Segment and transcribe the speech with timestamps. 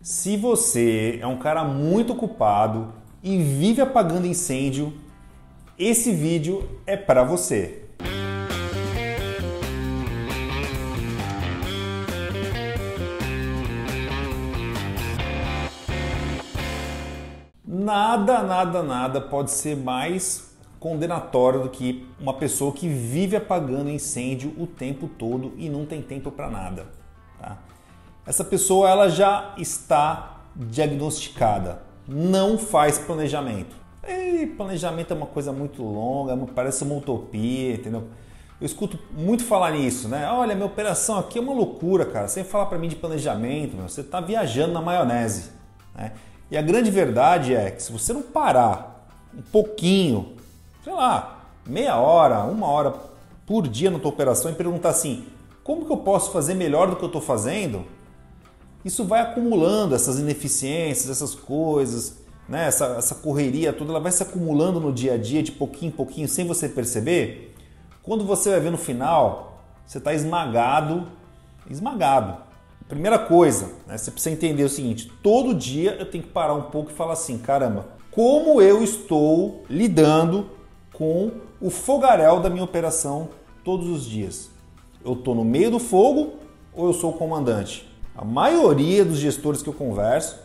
[0.00, 4.92] Se você é um cara muito ocupado e vive apagando incêndio,
[5.76, 7.84] esse vídeo é para você.
[17.66, 24.54] Nada, nada, nada pode ser mais condenatório do que uma pessoa que vive apagando incêndio
[24.56, 26.86] o tempo todo e não tem tempo para nada.
[27.40, 27.58] Tá?
[28.28, 33.74] Essa pessoa ela já está diagnosticada, não faz planejamento.
[34.06, 38.04] E planejamento é uma coisa muito longa, parece uma utopia, entendeu?
[38.60, 40.30] Eu escuto muito falar nisso, né?
[40.30, 42.28] Olha, minha operação aqui é uma loucura, cara.
[42.28, 45.50] Você fala para mim de planejamento, meu, você está viajando na maionese.
[45.94, 46.12] Né?
[46.50, 50.34] E a grande verdade é que se você não parar um pouquinho,
[50.84, 52.92] sei lá, meia hora, uma hora
[53.46, 55.24] por dia na tua operação e perguntar assim,
[55.64, 57.96] como que eu posso fazer melhor do que eu estou fazendo?
[58.84, 62.66] Isso vai acumulando essas ineficiências, essas coisas, né?
[62.66, 65.94] essa, essa correria toda, ela vai se acumulando no dia a dia de pouquinho em
[65.94, 67.54] pouquinho, sem você perceber.
[68.02, 71.08] Quando você vai ver no final, você está esmagado,
[71.68, 72.36] esmagado.
[72.88, 76.62] Primeira coisa, né, você precisa entender o seguinte: todo dia eu tenho que parar um
[76.62, 80.48] pouco e falar assim, caramba, como eu estou lidando
[80.94, 83.28] com o fogaréu da minha operação
[83.62, 84.50] todos os dias?
[85.04, 86.34] Eu estou no meio do fogo
[86.72, 87.86] ou eu sou o comandante?
[88.18, 90.36] A maioria dos gestores que eu converso,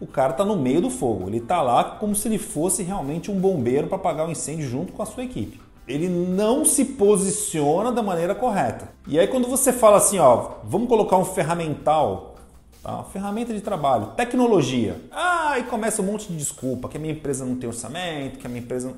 [0.00, 1.28] o cara está no meio do fogo.
[1.28, 4.92] Ele está lá como se ele fosse realmente um bombeiro para apagar o incêndio junto
[4.92, 8.92] com a sua equipe ele não se posiciona da maneira correta.
[9.08, 12.36] E aí quando você fala assim, ó, vamos colocar um ferramental,
[12.80, 13.02] tá?
[13.04, 15.00] Ferramenta de trabalho, tecnologia.
[15.10, 18.46] Ah, e começa um monte de desculpa, que a minha empresa não tem orçamento, que
[18.46, 18.94] a minha empresa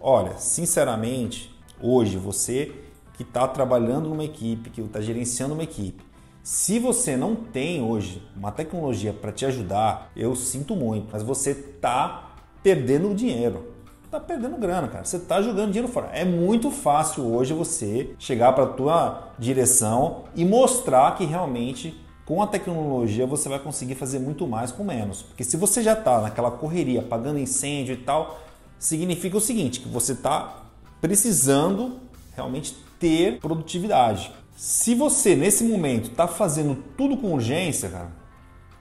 [0.00, 2.70] Olha, sinceramente, hoje você
[3.14, 6.04] que está trabalhando numa equipe, que está gerenciando uma equipe,
[6.46, 11.50] se você não tem hoje uma tecnologia para te ajudar, eu sinto muito, mas você
[11.50, 13.74] está perdendo dinheiro
[14.08, 15.04] tá perdendo grana, cara.
[15.04, 16.06] Você tá jogando dinheiro fora.
[16.12, 22.46] É muito fácil hoje você chegar para tua direção e mostrar que realmente com a
[22.46, 25.22] tecnologia você vai conseguir fazer muito mais com menos.
[25.22, 28.40] Porque se você já tá naquela correria, apagando incêndio e tal,
[28.78, 30.62] significa o seguinte, que você tá
[31.00, 31.98] precisando
[32.36, 34.32] realmente ter produtividade.
[34.56, 38.08] Se você nesse momento está fazendo tudo com urgência, cara,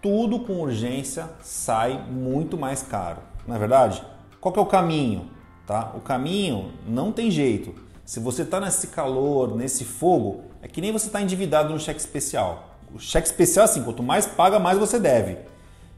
[0.01, 4.01] tudo com urgência sai muito mais caro, não é verdade?
[4.39, 5.29] Qual que é o caminho?
[5.67, 5.91] Tá?
[5.93, 7.75] O caminho não tem jeito.
[8.05, 11.99] Se você está nesse calor, nesse fogo, é que nem você está endividado no cheque
[11.99, 12.77] especial.
[12.93, 15.39] O cheque especial é assim, quanto mais paga, mais você deve.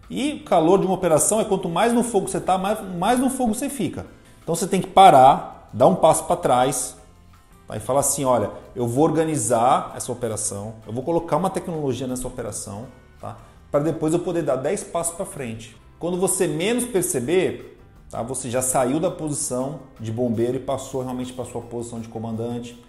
[0.09, 3.19] E o calor de uma operação é quanto mais no fogo você está, mais, mais
[3.19, 4.07] no fogo você fica.
[4.41, 6.96] Então você tem que parar, dar um passo para trás
[7.67, 7.75] tá?
[7.75, 12.27] e falar assim, olha, eu vou organizar essa operação, eu vou colocar uma tecnologia nessa
[12.27, 12.87] operação,
[13.19, 13.37] tá?
[13.69, 15.75] para depois eu poder dar 10 passos para frente.
[15.99, 17.77] Quando você menos perceber,
[18.09, 18.21] Tá?
[18.23, 22.07] Você já saiu da posição de bombeiro e passou realmente para a sua posição de
[22.07, 22.81] comandante.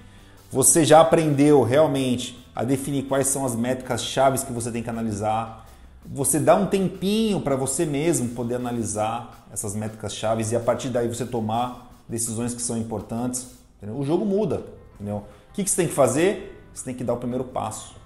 [0.51, 4.89] Você já aprendeu realmente a definir quais são as métricas chaves que você tem que
[4.89, 5.67] analisar.
[6.07, 10.89] Você dá um tempinho para você mesmo poder analisar essas métricas chaves e a partir
[10.89, 13.58] daí você tomar decisões que são importantes.
[13.79, 13.99] Entendeu?
[13.99, 14.65] O jogo muda.
[14.95, 15.25] Entendeu?
[15.51, 16.69] O que, que você tem que fazer?
[16.75, 17.97] Você tem que dar o primeiro passo.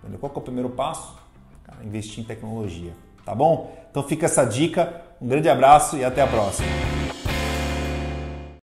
[0.00, 0.18] Entendeu?
[0.18, 1.16] Qual é o primeiro passo?
[1.64, 2.92] Cara, investir em tecnologia.
[3.24, 3.76] Tá bom?
[3.90, 5.02] Então fica essa dica.
[5.20, 6.68] Um grande abraço e até a próxima.